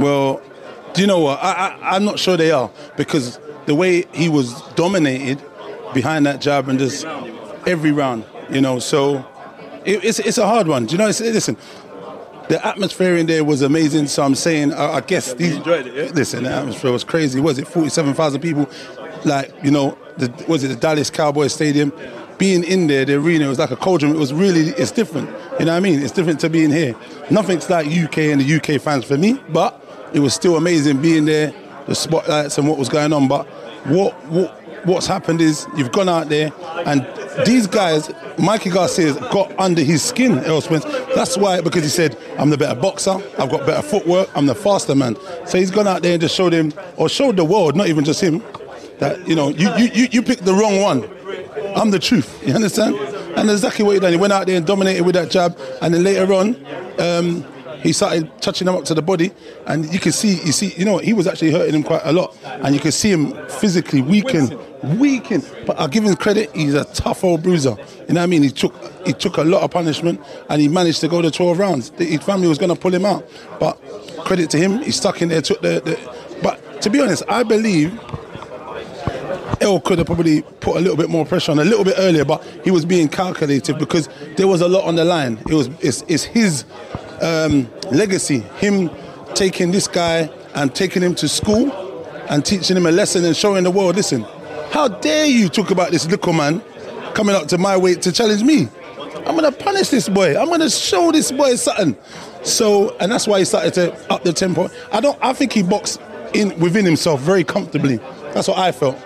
Well, 0.00 0.42
do 0.94 1.00
you 1.02 1.06
know 1.06 1.20
what? 1.20 1.38
I, 1.42 1.52
I, 1.80 1.96
I'm 1.96 2.04
not 2.04 2.18
sure 2.18 2.36
they 2.36 2.50
are 2.50 2.70
because 2.96 3.38
the 3.66 3.74
way 3.76 4.06
he 4.12 4.28
was 4.28 4.60
dominated 4.72 5.40
behind 5.94 6.26
that 6.26 6.40
jab 6.40 6.68
and 6.68 6.78
just 6.80 7.04
every 7.66 7.92
round, 7.92 8.24
you 8.50 8.60
know. 8.60 8.80
So 8.80 9.24
it, 9.88 10.04
it's 10.04 10.18
it's 10.18 10.38
a 10.38 10.46
hard 10.46 10.68
one. 10.68 10.86
Do 10.86 10.92
you 10.92 10.98
know? 10.98 11.08
It's, 11.08 11.20
listen, 11.20 11.56
the 12.48 12.64
atmosphere 12.64 13.16
in 13.16 13.26
there 13.26 13.42
was 13.42 13.62
amazing. 13.62 14.06
So 14.08 14.22
I'm 14.22 14.34
saying, 14.34 14.72
I, 14.72 14.96
I 14.96 15.00
guess 15.00 15.34
these. 15.34 15.56
enjoyed 15.56 15.86
it, 15.86 15.94
yeah? 15.94 16.12
Listen, 16.12 16.44
the 16.44 16.50
atmosphere 16.50 16.92
was 16.92 17.04
crazy. 17.04 17.40
Was 17.40 17.58
it 17.58 17.66
47,000 17.66 18.40
people? 18.40 18.68
Like 19.24 19.52
you 19.62 19.70
know, 19.70 19.98
the, 20.18 20.32
was 20.46 20.62
it 20.62 20.68
the 20.68 20.76
Dallas 20.76 21.10
Cowboys 21.10 21.54
Stadium? 21.54 21.92
Being 22.36 22.62
in 22.62 22.86
there, 22.86 23.04
the 23.04 23.14
arena 23.14 23.48
was 23.48 23.58
like 23.58 23.72
a 23.72 23.76
cauldron. 23.76 24.12
It 24.14 24.18
was 24.18 24.32
really, 24.32 24.68
it's 24.70 24.92
different. 24.92 25.28
You 25.58 25.64
know 25.64 25.72
what 25.72 25.78
I 25.78 25.80
mean? 25.80 26.00
It's 26.00 26.12
different 26.12 26.38
to 26.40 26.48
being 26.48 26.70
here. 26.70 26.94
Nothing's 27.32 27.68
like 27.68 27.88
UK 27.88 28.18
and 28.18 28.40
the 28.40 28.56
UK 28.56 28.80
fans 28.80 29.04
for 29.06 29.18
me, 29.18 29.40
but 29.48 29.82
it 30.14 30.20
was 30.20 30.34
still 30.34 30.56
amazing 30.56 31.02
being 31.02 31.24
there, 31.24 31.52
the 31.86 31.96
spotlights 31.96 32.56
and 32.56 32.68
what 32.68 32.78
was 32.78 32.88
going 32.88 33.12
on. 33.12 33.26
But 33.26 33.44
what 33.86 34.14
what 34.26 34.54
what's 34.86 35.08
happened 35.08 35.40
is 35.40 35.66
you've 35.76 35.90
gone 35.90 36.08
out 36.08 36.28
there 36.28 36.52
and 36.86 37.04
these 37.44 37.66
guys, 37.66 38.10
Mikey 38.38 38.70
Garcia's 38.70 39.16
got 39.16 39.58
under 39.58 39.82
his 39.82 40.02
skin, 40.02 40.38
Errol 40.38 40.60
Spence. 40.60 40.84
That's 41.14 41.36
why, 41.36 41.60
because 41.60 41.82
he 41.82 41.88
said, 41.88 42.16
I'm 42.38 42.50
the 42.50 42.58
better 42.58 42.78
boxer, 42.78 43.16
I've 43.38 43.50
got 43.50 43.66
better 43.66 43.82
footwork, 43.82 44.30
I'm 44.34 44.46
the 44.46 44.54
faster 44.54 44.94
man. 44.94 45.16
So 45.46 45.58
he's 45.58 45.70
gone 45.70 45.86
out 45.86 46.02
there 46.02 46.12
and 46.12 46.20
just 46.20 46.34
showed 46.34 46.52
him, 46.52 46.72
or 46.96 47.08
showed 47.08 47.36
the 47.36 47.44
world, 47.44 47.76
not 47.76 47.88
even 47.88 48.04
just 48.04 48.20
him, 48.20 48.42
that, 48.98 49.26
you 49.28 49.34
know, 49.34 49.48
you, 49.50 49.70
you, 49.76 49.90
you, 49.92 50.08
you 50.10 50.22
picked 50.22 50.44
the 50.44 50.54
wrong 50.54 50.80
one. 50.80 51.08
I'm 51.76 51.90
the 51.90 51.98
truth, 51.98 52.46
you 52.46 52.54
understand? 52.54 52.96
And 52.96 53.50
exactly 53.50 53.84
what 53.84 53.92
he 53.94 54.00
done. 54.00 54.12
He 54.12 54.18
went 54.18 54.32
out 54.32 54.46
there 54.46 54.56
and 54.56 54.66
dominated 54.66 55.04
with 55.04 55.14
that 55.14 55.30
jab, 55.30 55.58
and 55.82 55.94
then 55.94 56.02
later 56.02 56.32
on, 56.32 56.56
um, 56.98 57.44
he 57.82 57.92
started 57.92 58.30
touching 58.42 58.66
him 58.66 58.74
up 58.74 58.84
to 58.86 58.94
the 58.94 59.02
body, 59.02 59.30
and 59.66 59.92
you 59.92 60.00
can 60.00 60.10
see, 60.10 60.30
you 60.44 60.52
see, 60.52 60.72
you 60.76 60.84
know, 60.84 60.98
he 60.98 61.12
was 61.12 61.28
actually 61.28 61.52
hurting 61.52 61.74
him 61.74 61.84
quite 61.84 62.02
a 62.04 62.12
lot, 62.12 62.36
and 62.44 62.74
you 62.74 62.80
can 62.80 62.90
see 62.90 63.10
him 63.10 63.32
physically 63.48 64.02
weaken, 64.02 64.58
weaken. 64.82 65.42
But 65.66 65.78
I'll 65.78 65.88
give 65.88 66.04
him 66.04 66.16
credit; 66.16 66.54
he's 66.54 66.74
a 66.74 66.84
tough 66.84 67.24
old 67.24 67.42
bruiser. 67.42 67.76
You 68.08 68.14
know 68.14 68.20
what 68.20 68.22
I 68.22 68.26
mean? 68.26 68.42
He 68.42 68.50
took 68.50 68.74
he 69.06 69.12
took 69.12 69.36
a 69.36 69.44
lot 69.44 69.62
of 69.62 69.70
punishment, 69.70 70.20
and 70.48 70.60
he 70.60 70.68
managed 70.68 71.00
to 71.00 71.08
go 71.08 71.22
the 71.22 71.30
12 71.30 71.58
rounds. 71.58 71.90
His 71.98 72.22
family 72.22 72.48
was 72.48 72.58
going 72.58 72.74
to 72.74 72.80
pull 72.80 72.94
him 72.94 73.04
out, 73.04 73.28
but 73.58 73.80
credit 74.24 74.50
to 74.50 74.58
him, 74.58 74.82
he 74.82 74.90
stuck 74.90 75.22
in 75.22 75.28
there, 75.28 75.42
took 75.42 75.60
the. 75.60 75.80
the 75.80 76.38
but 76.42 76.82
to 76.82 76.90
be 76.90 77.00
honest, 77.00 77.24
I 77.28 77.42
believe 77.42 77.98
El 79.60 79.80
could 79.80 79.98
have 79.98 80.06
probably 80.06 80.42
put 80.42 80.76
a 80.76 80.80
little 80.80 80.96
bit 80.96 81.10
more 81.10 81.26
pressure 81.26 81.52
on 81.52 81.58
a 81.58 81.64
little 81.64 81.84
bit 81.84 81.94
earlier, 81.98 82.24
but 82.24 82.44
he 82.62 82.70
was 82.70 82.84
being 82.84 83.08
calculated 83.08 83.78
because 83.78 84.08
there 84.36 84.46
was 84.46 84.60
a 84.60 84.68
lot 84.68 84.84
on 84.84 84.94
the 84.94 85.04
line. 85.04 85.38
It 85.48 85.54
was 85.54 85.68
it's, 85.80 86.02
it's 86.08 86.24
his 86.24 86.64
um, 87.20 87.68
legacy, 87.90 88.40
him 88.58 88.90
taking 89.34 89.70
this 89.70 89.88
guy 89.88 90.30
and 90.54 90.74
taking 90.74 91.02
him 91.02 91.14
to 91.16 91.28
school 91.28 91.72
and 92.28 92.44
teaching 92.44 92.76
him 92.76 92.86
a 92.86 92.90
lesson 92.90 93.24
and 93.24 93.36
showing 93.36 93.64
the 93.64 93.70
world, 93.70 93.96
listen, 93.96 94.24
how 94.70 94.88
dare 94.88 95.26
you 95.26 95.48
talk 95.48 95.70
about 95.70 95.90
this 95.90 96.06
little 96.06 96.32
man 96.32 96.60
coming 97.14 97.34
up 97.34 97.48
to 97.48 97.58
my 97.58 97.76
weight 97.76 98.02
to 98.02 98.12
challenge 98.12 98.42
me? 98.42 98.68
I'm 99.26 99.34
gonna 99.34 99.52
punish 99.52 99.88
this 99.88 100.08
boy. 100.08 100.38
I'm 100.38 100.48
gonna 100.48 100.70
show 100.70 101.12
this 101.12 101.32
boy 101.32 101.56
something. 101.56 101.96
So, 102.42 102.96
and 102.98 103.10
that's 103.10 103.26
why 103.26 103.40
he 103.40 103.44
started 103.44 103.74
to 103.74 104.12
up 104.12 104.24
the 104.24 104.32
tempo. 104.32 104.68
I 104.92 105.00
don't. 105.00 105.18
I 105.20 105.32
think 105.32 105.52
he 105.52 105.62
boxed 105.62 106.00
in 106.34 106.58
within 106.58 106.84
himself 106.84 107.20
very 107.20 107.44
comfortably. 107.44 107.96
That's 108.32 108.48
what 108.48 108.58
I 108.58 108.72
felt. 108.72 108.96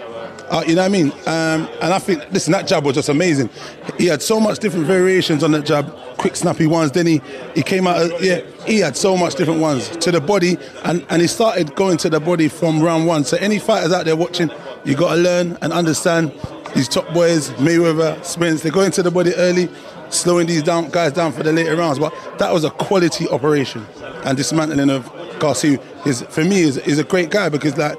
Uh, 0.53 0.63
you 0.67 0.75
know 0.75 0.83
what 0.83 0.87
I 0.87 0.93
mean? 0.93 1.11
Um, 1.27 1.67
and 1.81 1.95
I 1.95 1.99
think, 1.99 2.31
listen, 2.31 2.53
that 2.53 2.67
jab 2.67 2.85
was 2.85 2.95
just 2.95 3.09
amazing. 3.09 3.49
He 3.97 4.05
had 4.05 4.21
so 4.21 4.39
much 4.39 4.59
different 4.59 4.85
variations 4.85 5.43
on 5.43 5.53
that 5.53 5.65
jab, 5.65 5.91
quick, 6.19 6.37
snappy 6.37 6.67
ones. 6.67 6.93
Then 6.93 7.07
he, 7.07 7.23
he 7.55 7.63
came 7.63 7.87
out, 7.87 7.97
uh, 7.97 8.19
yeah, 8.21 8.43
he 8.67 8.79
had 8.79 8.95
so 8.95 9.17
much 9.17 9.35
different 9.37 9.61
ones 9.61 9.89
to 9.89 10.11
the 10.11 10.21
body, 10.21 10.59
and, 10.85 11.07
and 11.09 11.23
he 11.23 11.29
started 11.29 11.75
going 11.75 11.97
to 11.99 12.11
the 12.11 12.21
body 12.21 12.49
from 12.49 12.83
round 12.83 13.07
one. 13.07 13.25
So 13.25 13.39
any 13.39 13.59
fighters 13.59 13.95
out 13.95 14.05
there 14.05 14.15
watching, 14.15 14.51
you 14.85 14.95
got 14.97 15.15
to 15.15 15.21
learn 15.21 15.59
and 15.63 15.73
understand 15.73 16.33
these 16.75 16.89
top 16.89 17.13
boys, 17.13 17.51
Mayweather, 17.51 18.25
Spence, 18.25 18.63
they're 18.63 18.73
going 18.73 18.91
to 18.93 19.03
the 19.03 19.11
body 19.11 19.35
early, 19.35 19.69
slowing 20.09 20.47
these 20.47 20.63
down 20.63 20.91
guys 20.91 21.13
down 21.13 21.33
for 21.33 21.43
the 21.43 21.53
later 21.53 21.77
rounds. 21.77 21.99
But 21.99 22.15
that 22.39 22.53
was 22.53 22.65
a 22.65 22.71
quality 22.71 23.29
operation, 23.29 23.87
and 24.25 24.37
dismantling 24.37 24.91
of 24.91 25.11
Garcia 25.39 25.79
is 26.07 26.23
for 26.23 26.45
me 26.45 26.61
is, 26.61 26.79
is 26.79 26.99
a 26.99 27.05
great 27.05 27.31
guy 27.31 27.49
because 27.49 27.77
like 27.77 27.99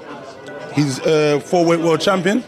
He's 0.74 0.98
a 1.06 1.40
four 1.40 1.64
weight 1.64 1.78
world 1.80 2.00
champion, 2.00 2.42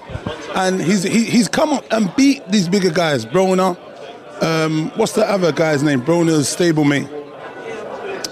and 0.56 0.82
he's 0.82 1.04
he, 1.04 1.24
he's 1.24 1.46
come 1.46 1.72
up 1.72 1.84
and 1.92 2.14
beat 2.16 2.46
these 2.48 2.68
bigger 2.68 2.90
guys. 2.90 3.24
Broner, 3.24 3.78
um, 4.42 4.90
what's 4.96 5.12
the 5.12 5.24
other 5.24 5.52
guy's 5.52 5.84
name? 5.84 6.02
Broner's 6.02 6.54
stablemate. 6.54 7.08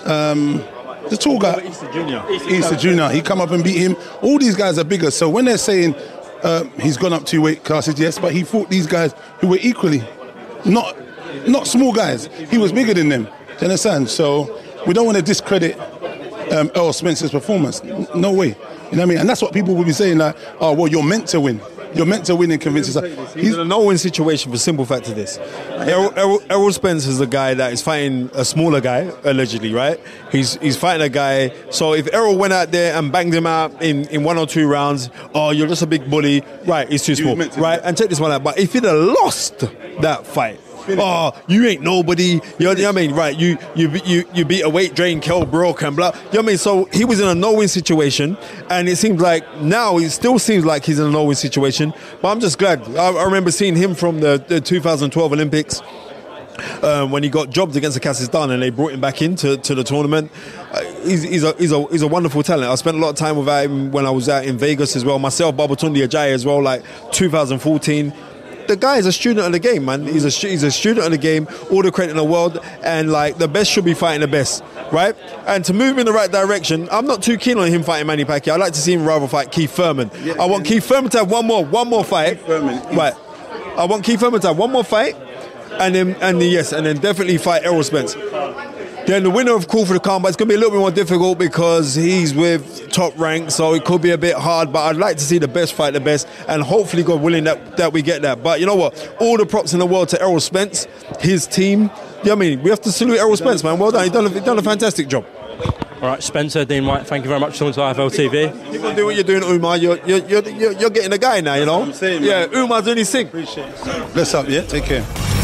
Um, 0.04 0.64
the 1.11 1.16
tall 1.16 1.38
guy, 1.38 1.62
Easter 1.66 1.90
Junior. 1.92 2.25
Easter 2.30 2.76
Junior. 2.76 3.08
He 3.08 3.20
come 3.23 3.40
up 3.40 3.50
and 3.50 3.62
beat 3.62 3.76
him. 3.76 3.96
All 4.23 4.38
these 4.38 4.56
guys 4.56 4.78
are 4.78 4.84
bigger. 4.84 5.11
So 5.11 5.28
when 5.28 5.44
they're 5.44 5.58
saying 5.58 5.94
uh, 6.42 6.64
he's 6.80 6.96
gone 6.96 7.12
up 7.12 7.25
two 7.25 7.42
weight 7.42 7.64
classes, 7.64 7.99
yes, 7.99 8.18
but 8.18 8.32
he 8.32 8.44
fought 8.44 8.70
these 8.70 8.87
guys 8.87 9.14
who 9.40 9.49
were 9.49 9.58
equally 9.61 10.02
not 10.64 10.96
not 11.46 11.66
small 11.66 11.92
guys. 11.92 12.26
He 12.50 12.58
was 12.58 12.73
bigger 12.73 12.94
than 12.94 13.08
them. 13.08 13.25
Do 13.25 13.30
you 13.30 13.58
understand? 13.62 14.08
So 14.08 14.61
we 14.87 14.94
don't 14.94 15.06
want 15.06 15.16
to 15.16 15.23
discredit 15.23 15.78
um, 16.52 16.70
Earl 16.76 16.92
Spencer's 16.92 17.30
performance. 17.30 17.82
No 18.14 18.32
way. 18.32 18.49
You 18.49 18.52
know 18.52 18.58
what 18.90 19.00
I 19.00 19.04
mean? 19.06 19.18
And 19.18 19.28
that's 19.28 19.42
what 19.42 19.52
people 19.52 19.75
will 19.75 19.84
be 19.84 19.92
saying 19.92 20.18
like, 20.18 20.37
oh, 20.61 20.73
well, 20.73 20.88
you're 20.88 21.02
meant 21.02 21.28
to 21.28 21.40
win. 21.40 21.61
You're 21.94 22.06
meant 22.06 22.26
to 22.26 22.36
win 22.36 22.50
and 22.50 22.60
convince 22.60 22.88
yourself. 22.88 23.34
He's 23.34 23.54
in 23.54 23.60
a 23.60 23.64
no-win 23.64 23.98
situation 23.98 24.50
for 24.50 24.58
simple 24.58 24.84
fact 24.84 25.08
of 25.08 25.14
this. 25.14 25.38
Errol, 25.38 26.12
Errol, 26.16 26.42
Errol 26.50 26.72
Spence 26.72 27.06
is 27.06 27.20
a 27.20 27.26
guy 27.26 27.54
that 27.54 27.72
is 27.72 27.82
fighting 27.82 28.30
a 28.34 28.44
smaller 28.44 28.80
guy, 28.80 29.10
allegedly, 29.24 29.72
right? 29.72 30.00
He's 30.32 30.54
he's 30.56 30.76
fighting 30.76 31.06
a 31.06 31.08
guy. 31.08 31.52
So 31.70 31.94
if 31.94 32.12
Errol 32.12 32.36
went 32.36 32.52
out 32.52 32.70
there 32.70 32.96
and 32.96 33.12
banged 33.12 33.34
him 33.34 33.46
out 33.46 33.82
in, 33.82 34.08
in 34.08 34.24
one 34.24 34.38
or 34.38 34.46
two 34.46 34.66
rounds, 34.66 35.10
oh, 35.34 35.50
you're 35.50 35.68
just 35.68 35.82
a 35.82 35.86
big 35.86 36.08
bully, 36.10 36.42
right? 36.66 36.88
He's 36.88 37.04
too 37.04 37.14
small, 37.14 37.36
right? 37.36 37.80
And 37.84 37.96
take 37.96 38.08
this 38.08 38.20
one 38.20 38.32
out. 38.32 38.42
But 38.42 38.58
if 38.58 38.72
he'd 38.72 38.84
have 38.84 38.96
lost 38.96 39.60
that 40.00 40.26
fight. 40.26 40.60
Oh, 40.88 41.33
you 41.47 41.67
ain't 41.67 41.83
nobody. 41.83 42.41
You 42.59 42.67
know 42.67 42.69
what 42.71 42.85
I 42.85 42.93
mean? 42.93 43.14
Right? 43.14 43.38
You 43.38 43.57
you 43.75 43.88
you 44.05 44.25
you 44.35 44.45
beat 44.45 44.62
a 44.62 44.69
weight 44.69 44.95
drain, 44.95 45.21
Kell 45.21 45.45
Brook, 45.47 45.83
and 45.83 45.97
blah. 45.97 46.09
You 46.09 46.12
know 46.14 46.29
what 46.31 46.38
I 46.38 46.43
mean? 46.43 46.59
So 46.59 46.85
he 46.87 47.05
was 47.05 47.21
in 47.21 47.29
a 47.29 47.35
no-win 47.35 47.69
situation, 47.69 48.37
and 48.71 48.88
it 48.88 48.97
seems 48.97 49.21
like 49.21 49.61
now 49.61 49.99
it 49.99 50.11
still 50.11 50.38
seems 50.38 50.64
like 50.64 50.85
he's 50.85 50.99
in 50.99 51.07
a 51.07 51.11
no-win 51.11 51.37
situation. 51.37 51.93
But 52.21 52.29
I'm 52.29 52.41
just 52.41 52.59
glad. 52.59 52.83
I, 52.97 53.11
I 53.12 53.25
remember 53.25 53.50
seeing 53.50 53.76
him 53.76 53.95
from 53.95 54.21
the, 54.21 54.43
the 54.47 54.61
2012 54.61 55.33
Olympics 55.33 55.81
um, 56.83 57.11
when 57.11 57.23
he 57.23 57.29
got 57.29 57.50
jobbed 57.50 57.76
against 57.76 58.00
the 58.00 58.07
Kazakhstan 58.07 58.50
and 58.50 58.62
they 58.62 58.71
brought 58.71 58.93
him 58.93 59.00
back 59.00 59.23
into 59.23 59.57
to 59.57 59.75
the 59.75 59.85
tournament. 59.85 60.31
Uh, 60.73 60.83
he's, 61.03 61.23
he's, 61.23 61.45
a, 61.45 61.53
he's, 61.55 61.73
a, 61.73 61.87
he's 61.88 62.03
a 62.03 62.09
wonderful 62.09 62.43
talent. 62.43 62.71
I 62.71 62.75
spent 62.76 62.97
a 62.97 63.00
lot 63.00 63.11
of 63.11 63.17
time 63.17 63.37
with 63.37 63.49
him 63.49 63.91
when 63.91 64.07
I 64.07 64.11
was 64.11 64.29
out 64.29 64.45
in 64.45 64.59
Vegas 64.59 64.97
as 64.97 65.05
well. 65.05 65.19
Myself, 65.19 65.57
Babatunde 65.57 66.07
Ajayi 66.07 66.33
as 66.33 66.45
well, 66.45 66.62
like 66.62 66.83
2014. 67.12 68.12
The 68.66 68.76
guy 68.76 68.97
is 68.97 69.06
a 69.06 69.12
student 69.12 69.47
of 69.47 69.52
the 69.52 69.59
game, 69.59 69.85
man. 69.85 70.06
He's 70.06 70.25
a 70.25 70.30
he's 70.30 70.62
a 70.62 70.71
student 70.71 71.04
of 71.06 71.12
the 71.12 71.18
game. 71.18 71.49
All 71.71 71.83
the 71.83 71.92
credit 71.92 72.12
in 72.12 72.16
the 72.16 72.25
world, 72.25 72.59
and 72.83 73.12
like 73.12 73.38
the 73.38 73.49
best 73.49 73.71
should 73.71 73.85
be 73.85 73.94
fighting 73.94 74.21
the 74.21 74.28
best, 74.28 74.64
right? 74.92 75.14
And 75.47 75.64
to 75.66 75.73
move 75.75 75.99
in 75.99 76.06
the 76.06 76.12
right 76.12 76.30
direction, 76.30 76.88
I'm 76.90 77.06
not 77.06 77.23
too 77.23 77.37
keen 77.37 77.59
on 77.59 77.68
him 77.68 77.83
fighting 77.83 78.06
Manny 78.06 78.25
Pacquiao. 78.25 78.54
I'd 78.54 78.61
like 78.61 78.73
to 78.73 78.80
see 78.80 78.92
him 78.94 79.04
rather 79.04 79.28
fight 79.28 79.52
Keith 79.52 79.73
Thurman. 79.73 80.11
I 80.40 80.47
want 80.47 80.64
Keith 80.64 80.85
Thurman 80.85 81.11
to 81.11 81.18
have 81.18 81.30
one 81.30 81.47
more 81.47 81.64
one 81.64 81.88
more 81.88 82.04
fight. 82.04 82.40
Thurman 82.40 82.97
right? 82.97 83.14
I 83.76 83.85
want 83.87 84.04
Keith 84.04 84.21
Thurman 84.21 84.40
to 84.42 84.49
have 84.49 84.59
one 84.59 84.71
more 84.71 84.85
fight, 84.85 85.14
and 85.80 85.94
then 85.94 86.14
and 86.21 86.40
then, 86.40 86.50
yes, 86.50 86.73
and 86.73 86.87
then 86.87 86.97
definitely 86.99 87.38
fight 87.38 87.64
Errol 87.64 87.83
Spence. 87.83 88.14
Then 89.06 89.23
the 89.23 89.28
winner 89.28 89.54
of 89.54 89.68
Call 89.68 89.84
for 89.84 89.92
the 89.92 90.00
Combat 90.00 90.30
is 90.30 90.37
going 90.37 90.49
to 90.49 90.52
be 90.52 90.54
a 90.54 90.58
little 90.58 90.70
bit 90.70 90.78
more 90.78 90.90
difficult 90.90 91.38
because 91.38 91.94
he's 91.94 92.34
with 92.34 92.90
top 92.90 93.18
rank, 93.18 93.50
so 93.50 93.75
it 93.75 93.84
could 93.84 94.00
be 94.00 94.12
a 94.12 94.18
bit 94.18 94.34
hard. 94.34 94.73
But 94.73 94.84
I'd 94.84 94.96
like 94.96 95.18
to 95.18 95.23
see 95.23 95.37
the 95.37 95.46
best 95.46 95.75
fight 95.75 95.92
the 95.92 96.00
best, 96.00 96.26
and 96.49 96.62
hopefully, 96.62 97.02
God 97.02 97.20
willing, 97.20 97.44
that, 97.44 97.76
that 97.76 97.92
we 97.92 98.00
get 98.00 98.23
that. 98.23 98.42
But 98.42 98.61
you 98.61 98.66
know 98.66 98.76
what? 98.76 99.16
All 99.20 99.37
the 99.37 99.44
props 99.44 99.75
in 99.75 99.78
the 99.78 99.87
world 99.87 100.08
to 100.11 100.23
Errol 100.23 100.40
Spence, 100.40 100.87
his 101.20 101.46
team. 101.46 101.90
Yeah, 102.23 102.32
I 102.32 102.37
mean, 102.37 102.62
we 102.62 102.70
have 102.70 102.80
to 102.80 102.90
salute 102.92 103.18
Errol 103.18 103.37
Spence, 103.37 103.62
man. 103.62 103.78
Well 103.78 103.90
done. 103.90 104.04
He's 104.04 104.12
done 104.12 104.25
a, 104.25 104.30
he's 104.30 104.42
done 104.42 104.58
a 104.58 104.62
fantastic 104.62 105.08
job. 105.08 105.26
All 106.00 106.11
right, 106.11 106.23
Spencer, 106.23 106.64
Dean 106.64 106.87
Whyte, 106.87 107.06
thank 107.06 107.25
you 107.25 107.28
very 107.28 107.40
much 107.40 107.52
for 107.52 107.58
coming 107.61 107.75
to 107.75 107.80
IFL 107.80 108.11
TV. 108.11 108.73
Keep 108.73 108.84
on 108.84 108.94
doing 108.94 109.06
what 109.06 109.14
you're 109.14 109.25
doing, 109.25 109.42
Umar. 109.42 109.76
You're, 109.76 109.99
you're, 110.06 110.26
you're, 110.26 110.49
you're, 110.49 110.73
you're 110.73 110.90
getting 110.90 111.12
a 111.12 111.18
guy 111.18 111.40
now, 111.40 111.54
you 111.54 111.66
know? 111.66 111.82
I'm 111.82 111.92
saying, 111.92 112.23
yeah, 112.23 112.46
man. 112.46 112.70
only 112.70 112.82
doing 112.82 112.99
his 112.99 113.11
thing. 113.11 113.28
Bless 113.28 114.34
up, 114.34 114.49
yeah? 114.49 114.62
Take 114.62 114.84
care. 114.84 115.43